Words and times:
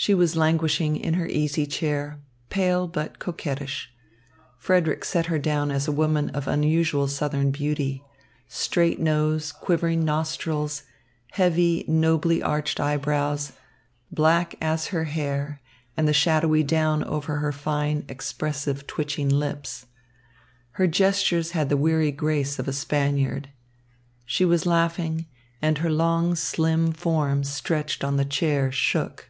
She 0.00 0.14
was 0.14 0.34
languishing 0.34 0.96
in 0.96 1.12
her 1.12 1.26
easy 1.26 1.66
chair, 1.66 2.22
pale 2.48 2.88
but 2.88 3.18
coquettish. 3.18 3.92
Frederick 4.56 5.04
set 5.04 5.26
her 5.26 5.38
down 5.38 5.70
as 5.70 5.86
a 5.86 5.92
woman 5.92 6.30
of 6.30 6.48
unusual 6.48 7.06
southern 7.06 7.50
beauty 7.50 8.02
straight 8.48 8.98
nose, 8.98 9.52
quivering 9.52 10.02
nostrils, 10.02 10.84
heavy, 11.32 11.84
nobly 11.86 12.42
arched 12.42 12.80
eyebrows, 12.80 13.52
black 14.10 14.54
as 14.58 14.86
her 14.86 15.04
hair 15.04 15.60
and 15.98 16.08
the 16.08 16.14
shadowy 16.14 16.62
down 16.62 17.04
over 17.04 17.36
her 17.36 17.52
fine, 17.52 18.06
expressive, 18.08 18.86
twitching 18.86 19.28
lips. 19.28 19.84
Her 20.72 20.86
gestures 20.86 21.50
had 21.50 21.68
the 21.68 21.76
weary 21.76 22.10
grace 22.10 22.58
of 22.58 22.66
a 22.66 22.72
Spaniard. 22.72 23.50
She 24.24 24.46
was 24.46 24.64
laughing, 24.64 25.26
and 25.60 25.76
her 25.76 25.90
long, 25.90 26.36
slim 26.36 26.90
form 26.92 27.44
stretched 27.44 28.02
on 28.02 28.16
the 28.16 28.24
chair 28.24 28.72
shook. 28.72 29.26